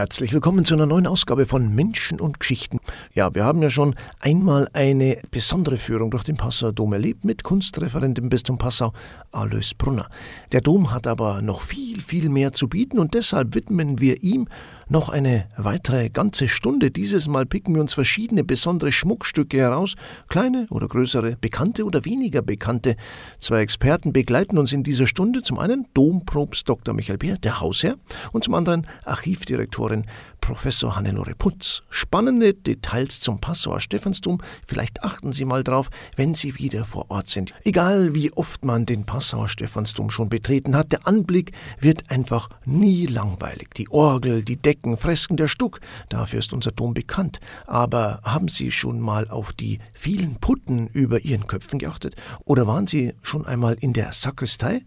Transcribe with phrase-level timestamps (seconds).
[0.00, 2.78] Herzlich willkommen zu einer neuen Ausgabe von Menschen und Geschichten.
[3.12, 7.44] Ja, wir haben ja schon einmal eine besondere Führung durch den Passauer Dom erlebt mit
[7.44, 8.94] Kunstreferentin bis zum Passau,
[9.30, 10.08] Alois Brunner.
[10.52, 14.48] Der Dom hat aber noch viel, viel mehr zu bieten und deshalb widmen wir ihm
[14.90, 16.90] noch eine weitere ganze Stunde.
[16.90, 19.94] Dieses Mal picken wir uns verschiedene besondere Schmuckstücke heraus,
[20.28, 22.96] kleine oder größere, bekannte oder weniger bekannte.
[23.38, 25.42] Zwei Experten begleiten uns in dieser Stunde.
[25.42, 26.92] Zum einen Domprobst Dr.
[26.92, 27.96] Michael Beer, der Hausherr,
[28.32, 30.06] und zum anderen Archivdirektorin
[30.40, 31.82] Professor Hannelore Putz.
[31.90, 34.38] Spannende Details zum Passauer Stephansdom.
[34.66, 37.54] Vielleicht achten Sie mal drauf, wenn Sie wieder vor Ort sind.
[37.62, 43.06] Egal wie oft man den Passauer Stephansdom schon betreten hat, der Anblick wird einfach nie
[43.06, 43.70] langweilig.
[43.76, 47.40] Die Orgel, die Decken, Fresken, der Stuck, dafür ist unser Dom bekannt.
[47.66, 52.16] Aber haben Sie schon mal auf die vielen Putten über Ihren Köpfen geachtet?
[52.44, 54.82] Oder waren Sie schon einmal in der Sakristei?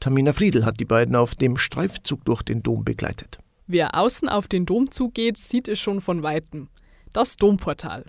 [0.00, 3.38] Tamina Friedel hat die beiden auf dem Streifzug durch den Dom begleitet.
[3.66, 6.68] Wer außen auf den Dom zugeht, sieht es schon von weitem.
[7.12, 8.04] Das Domportal.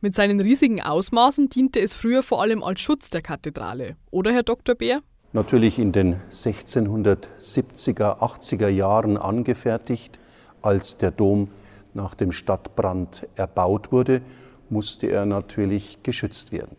[0.00, 3.96] Mit seinen riesigen Ausmaßen diente es früher vor allem als Schutz der Kathedrale.
[4.10, 4.76] Oder, Herr Dr.
[4.76, 5.02] Bär?
[5.32, 10.18] Natürlich in den 1670er, 80er Jahren angefertigt.
[10.62, 11.50] Als der Dom
[11.94, 14.22] nach dem Stadtbrand erbaut wurde,
[14.70, 16.76] musste er natürlich geschützt werden.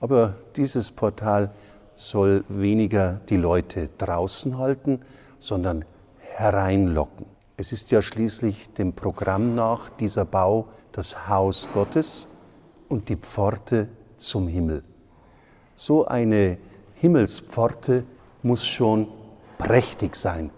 [0.00, 1.52] Aber dieses Portal
[1.94, 5.00] soll weniger die Leute draußen halten,
[5.38, 5.84] sondern
[6.18, 7.26] hereinlocken.
[7.56, 12.28] Es ist ja schließlich dem Programm nach dieser Bau das Haus Gottes
[12.88, 14.82] und die Pforte zum Himmel.
[15.74, 16.58] So eine
[16.94, 18.04] Himmelspforte
[18.42, 19.08] muss schon
[19.58, 20.50] prächtig sein,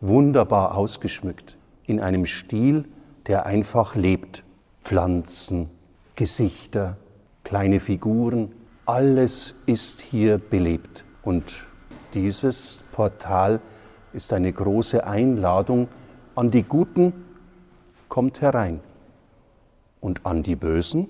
[0.00, 2.84] wunderbar ausgeschmückt, in einem Stil,
[3.26, 4.44] der einfach lebt.
[4.80, 5.70] Pflanzen,
[6.16, 6.96] Gesichter,
[7.44, 8.52] kleine Figuren,
[8.84, 11.04] alles ist hier belebt.
[11.22, 11.64] Und
[12.14, 13.60] dieses Portal
[14.12, 15.88] ist eine große Einladung,
[16.34, 17.12] an die Guten
[18.08, 18.80] kommt herein
[20.00, 21.08] und an die Bösen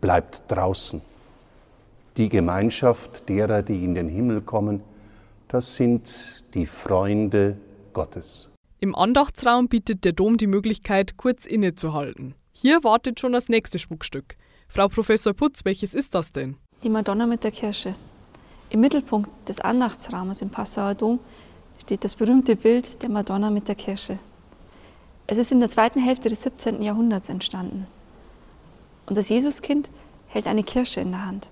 [0.00, 1.02] bleibt draußen.
[2.16, 4.82] Die Gemeinschaft derer, die in den Himmel kommen,
[5.48, 7.56] das sind die Freunde
[7.92, 8.47] Gottes.
[8.80, 12.36] Im Andachtsraum bietet der Dom die Möglichkeit, kurz innezuhalten.
[12.52, 14.36] Hier wartet schon das nächste Schmuckstück.
[14.68, 16.56] Frau Professor Putz, welches ist das denn?
[16.84, 17.96] Die Madonna mit der Kirsche.
[18.70, 21.18] Im Mittelpunkt des Andachtsraumes im Passauer Dom
[21.82, 24.20] steht das berühmte Bild der Madonna mit der Kirsche.
[25.26, 26.80] Es ist in der zweiten Hälfte des 17.
[26.80, 27.88] Jahrhunderts entstanden.
[29.06, 29.90] Und das Jesuskind
[30.28, 31.48] hält eine Kirsche in der Hand.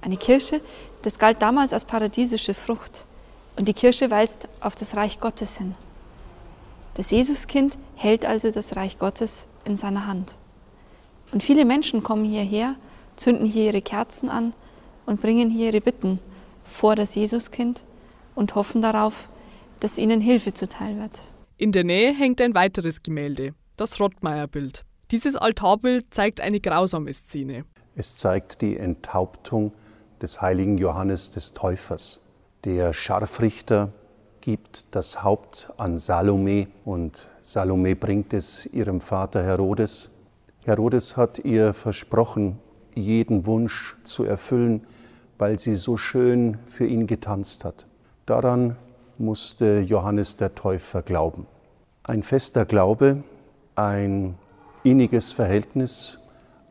[0.00, 0.62] Eine Kirsche,
[1.02, 3.04] das galt damals als paradiesische Frucht.
[3.56, 5.74] Und die Kirsche weist auf das Reich Gottes hin.
[6.94, 10.38] Das Jesuskind hält also das Reich Gottes in seiner Hand.
[11.32, 12.76] Und viele Menschen kommen hierher,
[13.16, 14.52] zünden hier ihre Kerzen an
[15.06, 16.20] und bringen hier ihre Bitten
[16.64, 17.82] vor das Jesuskind
[18.34, 19.28] und hoffen darauf,
[19.80, 21.22] dass ihnen Hilfe zuteil wird.
[21.56, 24.84] In der Nähe hängt ein weiteres Gemälde, das Rottmeier-Bild.
[25.10, 27.64] Dieses Altarbild zeigt eine grausame Szene.
[27.94, 29.72] Es zeigt die Enthauptung
[30.20, 32.20] des heiligen Johannes des Täufers.
[32.64, 33.92] Der Scharfrichter
[34.42, 40.10] gibt das Haupt an Salome und Salome bringt es ihrem Vater Herodes.
[40.64, 42.58] Herodes hat ihr versprochen,
[42.94, 44.84] jeden Wunsch zu erfüllen,
[45.38, 47.86] weil sie so schön für ihn getanzt hat.
[48.26, 48.76] Daran
[49.16, 51.46] musste Johannes der Täufer glauben.
[52.02, 53.22] Ein fester Glaube,
[53.76, 54.34] ein
[54.82, 56.18] inniges Verhältnis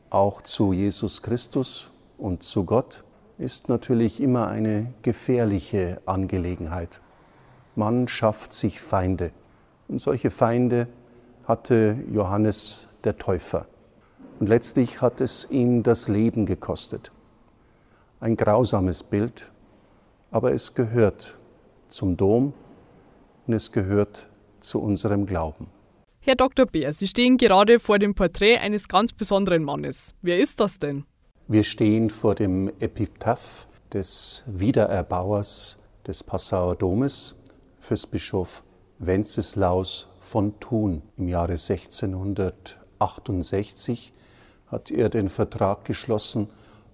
[0.09, 3.05] auch zu Jesus Christus und zu Gott
[3.37, 6.99] ist natürlich immer eine gefährliche Angelegenheit.
[7.75, 9.31] Man schafft sich Feinde.
[9.87, 10.87] Und solche Feinde
[11.45, 13.67] hatte Johannes der Täufer.
[14.39, 17.11] Und letztlich hat es ihm das Leben gekostet.
[18.19, 19.51] Ein grausames Bild,
[20.31, 21.37] aber es gehört
[21.87, 22.53] zum Dom
[23.47, 24.27] und es gehört
[24.59, 25.67] zu unserem Glauben.
[26.19, 26.65] Herr Dr.
[26.65, 30.13] Bär, Sie stehen gerade vor dem Porträt eines ganz besonderen Mannes.
[30.21, 31.05] Wer ist das denn?
[31.47, 37.40] Wir stehen vor dem Epitaph des Wiedererbauers des Passauer Domes,
[37.81, 38.63] Fürstbischof
[38.99, 41.01] Wenceslaus von Thun.
[41.17, 44.13] Im Jahre 1668
[44.67, 46.47] hat er den Vertrag geschlossen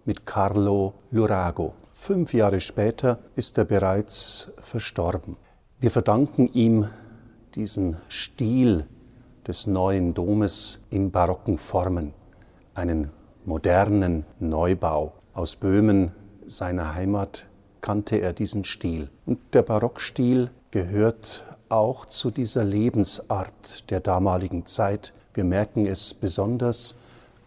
[0.06, 1.73] mit Carlo Lurago.
[1.94, 5.35] Fünf Jahre später ist er bereits verstorben.
[5.79, 6.88] Wir verdanken ihm
[7.53, 8.88] diesen Stil
[9.45, 12.13] des neuen Domes in barocken Formen,
[12.73, 13.11] einen
[13.44, 15.15] modernen Neubau.
[15.33, 16.13] Aus Böhmen,
[16.45, 17.47] seiner Heimat,
[17.81, 19.09] kannte er diesen Stil.
[19.25, 25.13] Und der Barockstil gehört auch zu dieser Lebensart der damaligen Zeit.
[25.33, 26.97] Wir merken es besonders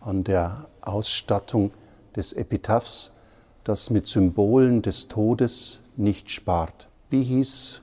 [0.00, 1.72] an der Ausstattung
[2.16, 3.12] des Epitaphs,
[3.64, 6.88] das mit Symbolen des Todes nicht spart.
[7.10, 7.82] Wie hieß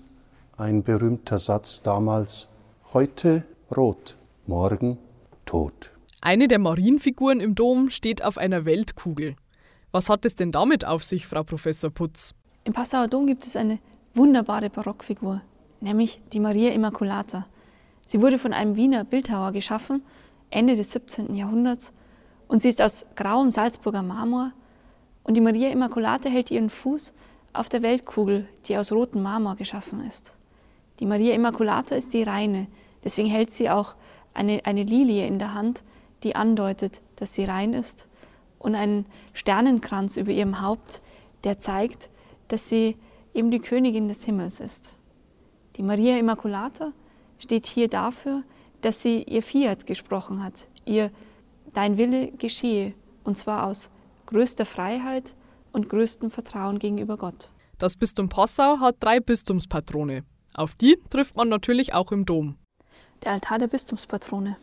[0.57, 2.48] ein berühmter Satz damals?
[2.94, 3.44] Heute
[3.75, 4.16] rot,
[4.48, 4.98] morgen
[5.45, 5.92] tot.
[6.22, 9.36] Eine der Marienfiguren im Dom steht auf einer Weltkugel.
[9.92, 12.33] Was hat es denn damit auf sich, Frau Professor Putz?
[12.63, 13.80] Im Passauer Dom gibt es eine
[14.18, 15.42] wunderbare Barockfigur,
[15.80, 17.46] nämlich die Maria Immaculata.
[18.06, 20.02] Sie wurde von einem Wiener Bildhauer geschaffen,
[20.50, 21.36] Ende des 17.
[21.36, 21.94] Jahrhunderts,
[22.48, 24.52] und sie ist aus grauem Salzburger Marmor.
[25.24, 27.14] Und die Maria Immaculata hält ihren Fuß
[27.54, 30.36] auf der Weltkugel, die aus rotem Marmor geschaffen ist.
[31.00, 32.68] Die Maria Immaculata ist die Reine,
[33.04, 33.96] deswegen hält sie auch
[34.34, 35.84] eine, eine Lilie in der Hand,
[36.24, 38.08] die andeutet, dass sie rein ist,
[38.60, 41.02] und einen Sternenkranz über ihrem Haupt,
[41.44, 42.10] der zeigt,
[42.48, 42.96] dass sie
[43.38, 44.95] eben die Königin des Himmels ist.
[45.75, 46.92] Die Maria Immaculata
[47.38, 48.44] steht hier dafür,
[48.81, 51.12] dass sie ihr Fiat gesprochen hat, ihr
[51.74, 52.94] Dein Wille geschehe,
[53.24, 53.92] und zwar aus
[54.25, 55.36] größter Freiheit
[55.72, 57.51] und größtem Vertrauen gegenüber Gott.
[57.78, 60.24] Das Bistum Passau hat drei Bistumspatrone.
[60.56, 62.56] Auf die trifft man natürlich auch im Dom.
[63.24, 64.57] Der Altar der Bistumspatrone.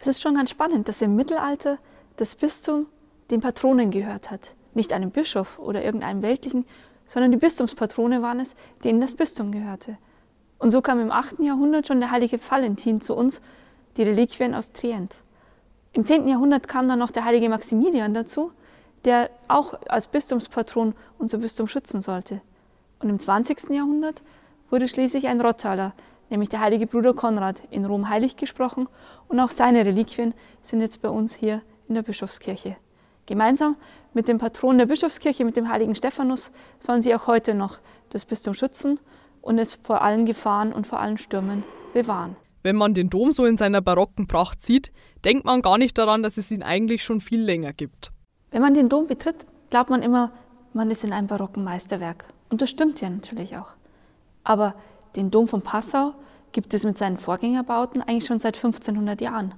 [0.00, 1.78] Es ist schon ganz spannend, dass im Mittelalter
[2.16, 2.86] das Bistum
[3.30, 4.56] den Patronen gehört hat.
[4.74, 6.64] Nicht einem Bischof oder irgendeinem weltlichen,
[7.08, 9.98] sondern die Bistumspatrone waren es, denen das Bistum gehörte.
[10.58, 11.40] Und so kam im 8.
[11.40, 13.40] Jahrhundert schon der heilige Valentin zu uns,
[13.96, 15.22] die Reliquien aus Trient.
[15.92, 16.28] Im 10.
[16.28, 18.52] Jahrhundert kam dann noch der heilige Maximilian dazu,
[19.04, 22.40] der auch als Bistumspatron unser Bistum schützen sollte.
[23.00, 23.70] Und im 20.
[23.70, 24.22] Jahrhundert
[24.70, 25.94] wurde schließlich ein Rottaler,
[26.30, 28.88] nämlich der heilige Bruder Konrad, in Rom heilig gesprochen
[29.28, 32.76] und auch seine Reliquien sind jetzt bei uns hier in der Bischofskirche.
[33.28, 33.76] Gemeinsam
[34.14, 37.78] mit dem Patron der Bischofskirche, mit dem heiligen Stephanus, sollen sie auch heute noch
[38.08, 38.98] das Bistum schützen
[39.42, 42.36] und es vor allen Gefahren und vor allen Stürmen bewahren.
[42.62, 44.92] Wenn man den Dom so in seiner barocken Pracht sieht,
[45.26, 48.12] denkt man gar nicht daran, dass es ihn eigentlich schon viel länger gibt.
[48.50, 50.32] Wenn man den Dom betritt, glaubt man immer,
[50.72, 52.28] man ist in einem barocken Meisterwerk.
[52.48, 53.72] Und das stimmt ja natürlich auch.
[54.42, 54.74] Aber
[55.16, 56.14] den Dom von Passau
[56.52, 59.54] gibt es mit seinen Vorgängerbauten eigentlich schon seit 1500 Jahren.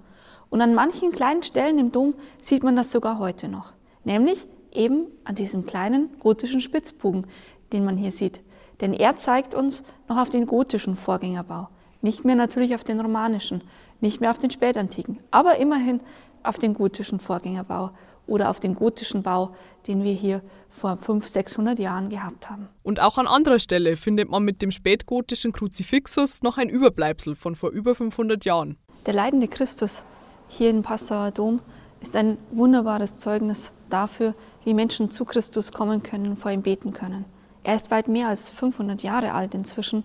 [0.50, 3.73] Und an manchen kleinen Stellen im Dom sieht man das sogar heute noch.
[4.05, 7.26] Nämlich eben an diesem kleinen gotischen Spitzbogen,
[7.73, 8.41] den man hier sieht.
[8.81, 11.69] Denn er zeigt uns noch auf den gotischen Vorgängerbau.
[12.02, 13.62] Nicht mehr natürlich auf den romanischen,
[14.00, 16.00] nicht mehr auf den spätantiken, aber immerhin
[16.43, 17.91] auf den gotischen Vorgängerbau
[18.26, 19.55] oder auf den gotischen Bau,
[19.87, 22.69] den wir hier vor 500, 600 Jahren gehabt haben.
[22.82, 27.55] Und auch an anderer Stelle findet man mit dem spätgotischen Kruzifixus noch ein Überbleibsel von
[27.56, 28.79] vor über 500 Jahren.
[29.05, 30.05] Der leidende Christus
[30.50, 31.61] hier im Passauer Dom
[32.00, 36.93] ist ein wunderbares Zeugnis dafür, wie Menschen zu Christus kommen können und vor ihm beten
[36.93, 37.25] können.
[37.62, 40.05] Er ist weit mehr als 500 Jahre alt inzwischen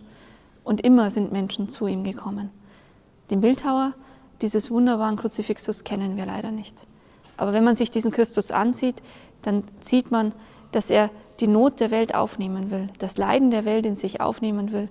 [0.63, 2.51] und immer sind Menschen zu ihm gekommen.
[3.31, 3.93] Den Bildhauer
[4.41, 6.85] dieses wunderbaren Kruzifixus kennen wir leider nicht.
[7.37, 9.01] Aber wenn man sich diesen Christus ansieht,
[9.41, 10.31] dann sieht man,
[10.71, 11.09] dass er
[11.39, 14.89] die Not der Welt aufnehmen will, das Leiden der Welt in sich aufnehmen will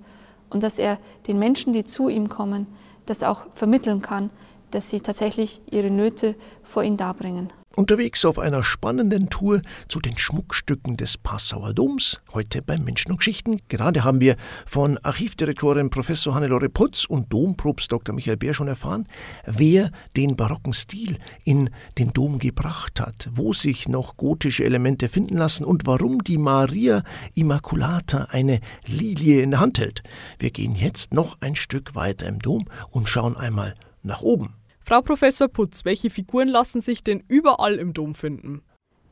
[0.50, 2.66] und dass er den Menschen, die zu ihm kommen,
[3.06, 4.30] das auch vermitteln kann,
[4.74, 7.52] dass sie tatsächlich ihre Nöte vor ihn darbringen.
[7.76, 13.18] Unterwegs auf einer spannenden Tour zu den Schmuckstücken des Passauer Doms, heute bei Menschen und
[13.18, 13.58] Geschichten.
[13.68, 18.14] Gerade haben wir von Archivdirektorin Professor Hannelore Putz und Dompropst Dr.
[18.14, 19.08] Michael Bär schon erfahren,
[19.44, 25.36] wer den barocken Stil in den Dom gebracht hat, wo sich noch gotische Elemente finden
[25.36, 27.02] lassen und warum die Maria
[27.34, 30.04] Immaculata eine Lilie in der Hand hält.
[30.38, 33.74] Wir gehen jetzt noch ein Stück weiter im Dom und schauen einmal
[34.04, 34.54] nach oben.
[34.86, 38.62] Frau Professor Putz, welche Figuren lassen sich denn überall im Dom finden?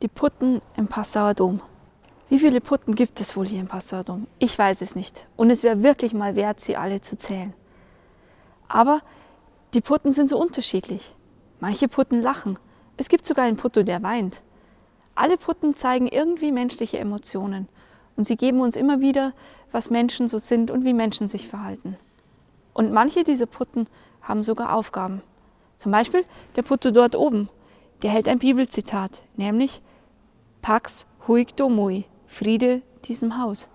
[0.03, 1.63] Die Putten im Passauer Dom.
[2.29, 4.27] Wie viele Putten gibt es wohl hier im Passauer Dom?
[4.39, 5.29] Ich weiß es nicht.
[5.35, 7.55] Und es wäre wirklich mal wert, sie alle zu zählen.
[8.69, 9.01] Aber
[9.73, 11.15] die Putten sind so unterschiedlich.
[11.59, 12.59] Manche Putten lachen.
[12.99, 14.43] Es gibt sogar einen Putto, der weint.
[15.15, 17.71] Alle Putten zeigen irgendwie menschliche Emotionen.
[18.19, 19.33] Und sie geben uns immer wieder,
[19.71, 21.97] was Menschen so sind und wie Menschen sich verhalten.
[22.75, 23.87] Und manche dieser Putten
[24.21, 25.23] haben sogar Aufgaben.
[25.83, 26.25] Zum Beispiel
[26.55, 27.49] der Putto dort oben,
[28.05, 29.83] der hält ein Bibelzitat, nämlich
[30.61, 33.69] Pax huic domui, Friede diesem Haus.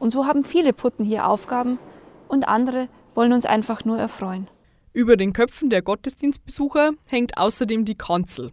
[0.00, 1.78] Und so haben viele Putten hier Aufgaben
[2.26, 4.48] und andere wollen uns einfach nur erfreuen.
[4.92, 8.50] Über den Köpfen der Gottesdienstbesucher hängt außerdem die Kanzel.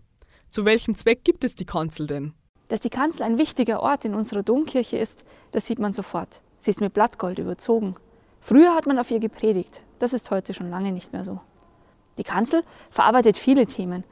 [0.51, 2.35] Zu welchem Zweck gibt es die Kanzel denn?
[2.67, 6.43] Dass die Kanzel ein wichtiger Ort in unserer Domkirche ist, das sieht man sofort.
[6.59, 7.95] Sie ist mit Blattgold überzogen.
[8.41, 9.81] Früher hat man auf ihr gepredigt.
[9.97, 11.39] Das ist heute schon lange nicht mehr so.
[12.17, 14.03] Die Kanzel verarbeitet viele Themen.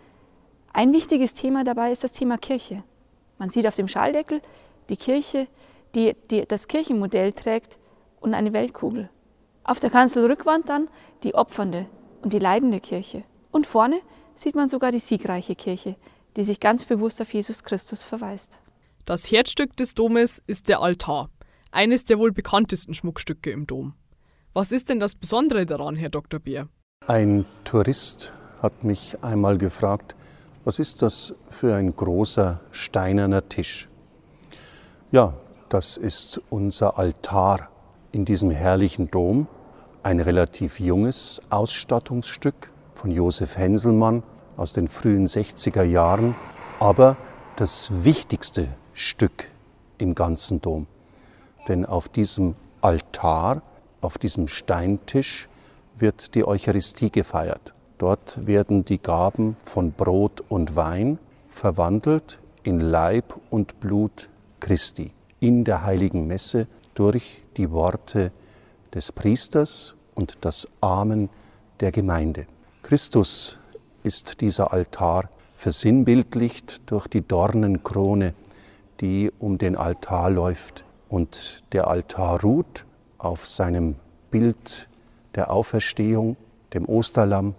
[0.73, 2.83] Ein wichtiges Thema dabei ist das Thema Kirche.
[3.37, 4.41] Man sieht auf dem Schalldeckel
[4.89, 5.47] die Kirche,
[5.95, 7.79] die, die das Kirchenmodell trägt
[8.19, 9.09] und eine Weltkugel.
[9.63, 10.87] Auf der Kanzelrückwand dann
[11.23, 11.87] die opfernde
[12.21, 13.23] und die leidende Kirche.
[13.51, 13.99] Und vorne
[14.35, 15.95] sieht man sogar die siegreiche Kirche,
[16.35, 18.59] die sich ganz bewusst auf Jesus Christus verweist.
[19.05, 21.29] Das Herzstück des Domes ist der Altar,
[21.71, 23.95] eines der wohl bekanntesten Schmuckstücke im Dom.
[24.53, 26.39] Was ist denn das Besondere daran, Herr Dr.
[26.39, 26.69] Beer?
[27.09, 30.15] Ein Tourist hat mich einmal gefragt,
[30.63, 33.89] was ist das für ein großer steinerner Tisch?
[35.09, 35.33] Ja,
[35.69, 37.69] das ist unser Altar
[38.11, 39.47] in diesem herrlichen Dom,
[40.03, 44.21] ein relativ junges Ausstattungsstück von Josef Henselmann
[44.55, 46.35] aus den frühen 60er Jahren,
[46.79, 47.17] aber
[47.55, 49.49] das wichtigste Stück
[49.97, 50.85] im ganzen Dom.
[51.67, 53.63] Denn auf diesem Altar,
[53.99, 55.49] auf diesem Steintisch
[56.01, 57.73] wird die Eucharistie gefeiert.
[57.97, 64.29] Dort werden die Gaben von Brot und Wein verwandelt in Leib und Blut
[64.59, 68.31] Christi in der heiligen Messe durch die Worte
[68.93, 71.29] des Priesters und das Amen
[71.79, 72.45] der Gemeinde.
[72.83, 73.57] Christus
[74.03, 78.33] ist dieser Altar versinnbildlicht durch die Dornenkrone,
[78.99, 80.83] die um den Altar läuft.
[81.07, 82.85] Und der Altar ruht
[83.17, 83.95] auf seinem
[84.31, 84.88] Bild
[85.35, 86.37] der Auferstehung,
[86.73, 87.55] dem Osterlamm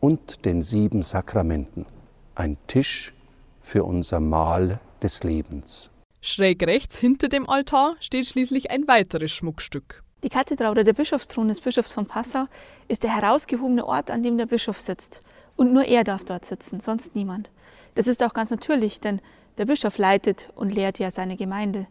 [0.00, 1.86] und den sieben Sakramenten.
[2.34, 3.12] Ein Tisch
[3.60, 5.90] für unser Mahl des Lebens.
[6.20, 10.02] Schräg rechts hinter dem Altar steht schließlich ein weiteres Schmuckstück.
[10.22, 12.44] Die Kathedra oder der Bischofsthron des Bischofs von Passau
[12.86, 15.20] ist der herausgehobene Ort, an dem der Bischof sitzt.
[15.56, 17.50] Und nur er darf dort sitzen, sonst niemand.
[17.96, 19.20] Das ist auch ganz natürlich, denn
[19.58, 21.88] der Bischof leitet und lehrt ja seine Gemeinde.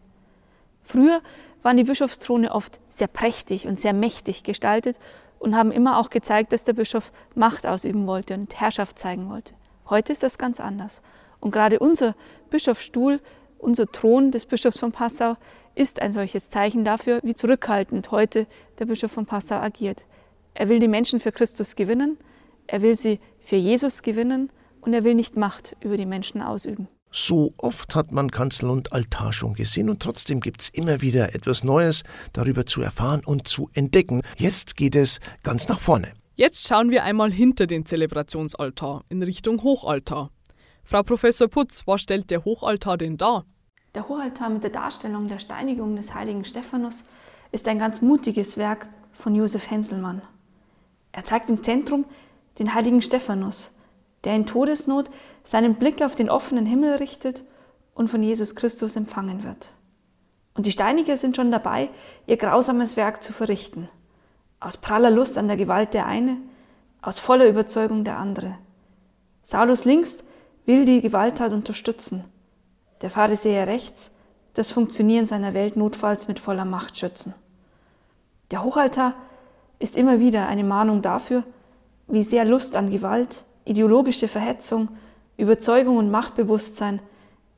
[0.82, 1.20] Früher
[1.62, 4.98] waren die Bischofsthrone oft sehr prächtig und sehr mächtig gestaltet
[5.38, 9.54] und haben immer auch gezeigt, dass der Bischof Macht ausüben wollte und Herrschaft zeigen wollte.
[9.88, 11.02] Heute ist das ganz anders.
[11.40, 12.14] Und gerade unser
[12.50, 13.20] Bischofsstuhl
[13.62, 15.36] unser Thron des Bischofs von Passau
[15.76, 18.46] ist ein solches Zeichen dafür, wie zurückhaltend heute
[18.78, 20.04] der Bischof von Passau agiert.
[20.52, 22.18] Er will die Menschen für Christus gewinnen,
[22.66, 26.88] er will sie für Jesus gewinnen und er will nicht Macht über die Menschen ausüben.
[27.14, 31.34] So oft hat man Kanzel und Altar schon gesehen und trotzdem gibt es immer wieder
[31.34, 34.22] etwas Neues darüber zu erfahren und zu entdecken.
[34.38, 36.14] Jetzt geht es ganz nach vorne.
[36.36, 40.30] Jetzt schauen wir einmal hinter den Zelebrationsaltar in Richtung Hochaltar.
[40.84, 43.44] Frau Professor Putz, was stellt der Hochaltar denn dar?
[43.94, 47.04] Der Hochaltar mit der Darstellung der Steinigung des heiligen Stephanus
[47.52, 50.22] ist ein ganz mutiges Werk von Josef Henselmann.
[51.12, 52.06] Er zeigt im Zentrum
[52.58, 53.70] den heiligen Stephanus,
[54.24, 55.10] der in Todesnot
[55.44, 57.42] seinen Blick auf den offenen Himmel richtet
[57.94, 59.70] und von Jesus Christus empfangen wird.
[60.54, 61.88] Und die Steiniger sind schon dabei,
[62.26, 63.88] ihr grausames Werk zu verrichten.
[64.60, 66.38] Aus praller Lust an der Gewalt der eine,
[67.00, 68.58] aus voller Überzeugung der andere.
[69.42, 70.22] Saulus links
[70.66, 72.24] will die Gewalttat unterstützen
[73.02, 74.10] der Pharisäer rechts,
[74.54, 77.34] das Funktionieren seiner Welt notfalls mit voller Macht schützen.
[78.50, 79.14] Der Hochaltar
[79.78, 81.44] ist immer wieder eine Mahnung dafür,
[82.06, 84.88] wie sehr Lust an Gewalt, ideologische Verhetzung,
[85.36, 87.00] Überzeugung und Machtbewusstsein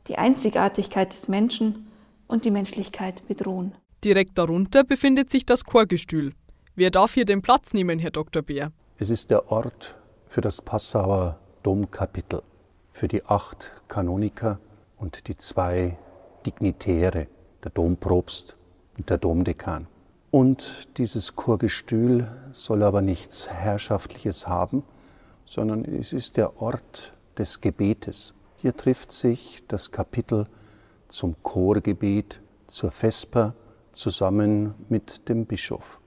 [0.06, 1.90] die Einzigartigkeit des Menschen
[2.26, 3.74] und die Menschlichkeit bedrohen.
[4.04, 6.32] Direkt darunter befindet sich das Chorgestühl.
[6.74, 8.42] Wer darf hier den Platz nehmen, Herr Dr.
[8.42, 8.72] Beer?
[8.98, 9.96] Es ist der Ort
[10.28, 12.42] für das Passauer Domkapitel,
[12.92, 14.58] für die acht Kanoniker
[14.98, 15.96] und die zwei
[16.44, 17.28] Dignitäre,
[17.62, 18.56] der Domprobst
[18.98, 19.86] und der Domdekan.
[20.30, 24.82] Und dieses Chorgestühl soll aber nichts Herrschaftliches haben,
[25.44, 28.34] sondern es ist der Ort des Gebetes.
[28.56, 30.46] Hier trifft sich das Kapitel
[31.08, 33.54] zum Chorgebet, zur Vesper
[33.92, 36.00] zusammen mit dem Bischof.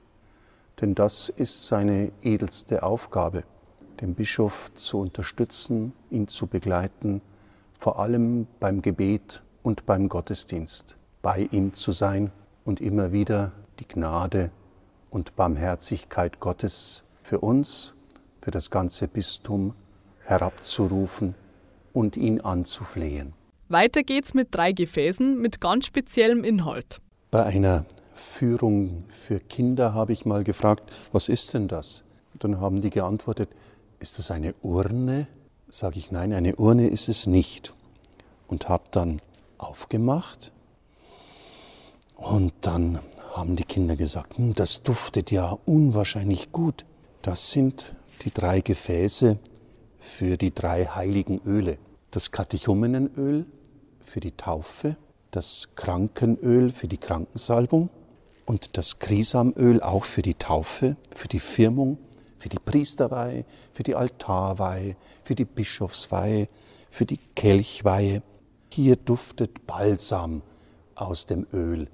[0.82, 3.44] Denn das ist seine edelste Aufgabe,
[4.01, 7.22] den Bischof zu unterstützen, ihn zu begleiten,
[7.77, 12.32] vor allem beim Gebet und beim Gottesdienst bei ihm zu sein
[12.63, 14.50] und immer wieder die Gnade
[15.10, 17.96] und Barmherzigkeit Gottes für uns,
[18.47, 19.73] für das ganze Bistum
[20.23, 21.35] herabzurufen
[21.91, 23.33] und ihn anzuflehen.
[23.67, 27.01] Weiter geht's mit drei Gefäßen mit ganz speziellem Inhalt.
[27.29, 32.05] Bei einer Führung für Kinder habe ich mal gefragt, was ist denn das?
[32.39, 33.49] Dann haben die geantwortet,
[33.99, 35.27] ist das eine Urne?
[35.67, 37.73] Sage ich, nein, eine Urne ist es nicht.
[38.47, 39.19] Und habe dann
[39.57, 40.53] aufgemacht
[42.15, 43.01] und dann
[43.35, 46.85] haben die Kinder gesagt, hm, das duftet ja unwahrscheinlich gut.
[47.21, 47.93] Das sind
[48.24, 49.38] die drei Gefäße
[50.00, 51.77] für die drei heiligen Öle.
[52.12, 53.45] Das Katechumenenöl
[54.01, 54.95] für die Taufe,
[55.31, 57.89] das Krankenöl für die Krankensalbung
[58.45, 61.97] und das Krisamöl auch für die Taufe, für die Firmung
[62.38, 66.47] für die Priesterweihe, für die Altarweihe, für die Bischofsweihe,
[66.89, 68.21] für die Kelchweihe.
[68.71, 70.41] Hier duftet Balsam
[70.95, 71.88] aus dem Öl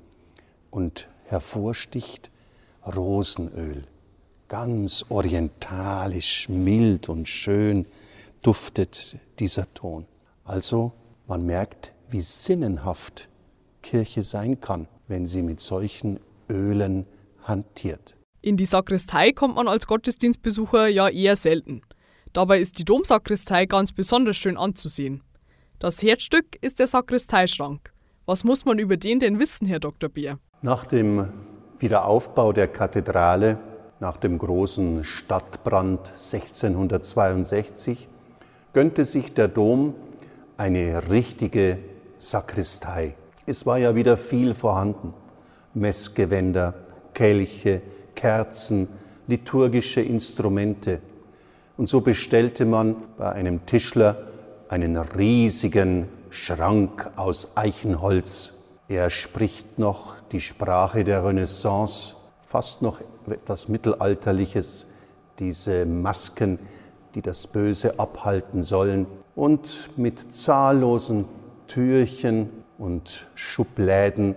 [0.69, 2.29] und hervorsticht
[2.85, 3.87] Rosenöl.
[4.53, 7.87] Ganz orientalisch, mild und schön
[8.43, 10.05] duftet dieser Ton.
[10.43, 10.91] Also
[11.25, 13.29] man merkt, wie sinnenhaft
[13.81, 16.19] Kirche sein kann, wenn sie mit solchen
[16.51, 17.07] Ölen
[17.41, 18.15] hantiert.
[18.43, 21.81] In die Sakristei kommt man als Gottesdienstbesucher ja eher selten.
[22.31, 25.23] Dabei ist die Domsakristei ganz besonders schön anzusehen.
[25.79, 27.91] Das Herzstück ist der Sakristeischrank.
[28.27, 30.09] Was muss man über den denn wissen, Herr Dr.
[30.09, 30.37] Beer?
[30.61, 31.27] Nach dem
[31.79, 33.57] Wiederaufbau der Kathedrale,
[34.03, 38.09] nach dem großen Stadtbrand 1662,
[38.73, 39.95] gönnte sich der Dom
[40.57, 41.79] eine richtige
[42.17, 43.15] Sakristei.
[43.45, 45.13] Es war ja wieder viel vorhanden.
[45.73, 46.73] Messgewänder,
[47.13, 47.81] Kelche,
[48.13, 48.89] Kerzen,
[49.27, 50.99] liturgische Instrumente.
[51.77, 54.17] Und so bestellte man bei einem Tischler
[54.67, 58.65] einen riesigen Schrank aus Eichenholz.
[58.89, 62.17] Er spricht noch die Sprache der Renaissance,
[62.53, 64.85] fast noch etwas Mittelalterliches,
[65.39, 66.59] diese Masken,
[67.15, 69.07] die das Böse abhalten sollen.
[69.35, 71.25] Und mit zahllosen
[71.67, 74.35] Türchen und Schubläden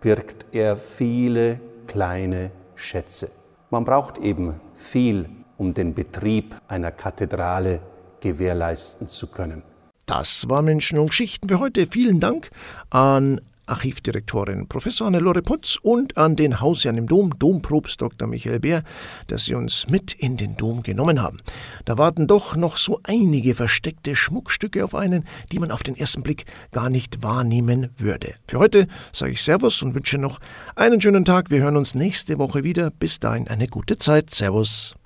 [0.00, 3.28] birgt er viele kleine Schätze.
[3.70, 7.80] Man braucht eben viel, um den Betrieb einer Kathedrale
[8.20, 9.64] gewährleisten zu können.
[10.06, 11.88] Das war Menschen und Geschichten für heute.
[11.88, 12.50] Vielen Dank
[12.90, 18.28] an Archivdirektorin Professor Annelore Putz und an den Hausherrn im Dom, Domprobst Dr.
[18.28, 18.82] Michael Bär,
[19.26, 21.40] dass Sie uns mit in den Dom genommen haben.
[21.84, 26.22] Da warten doch noch so einige versteckte Schmuckstücke auf einen, die man auf den ersten
[26.22, 28.34] Blick gar nicht wahrnehmen würde.
[28.46, 30.40] Für heute sage ich Servus und wünsche noch
[30.74, 31.50] einen schönen Tag.
[31.50, 32.90] Wir hören uns nächste Woche wieder.
[32.90, 34.30] Bis dahin eine gute Zeit.
[34.30, 34.98] Servus.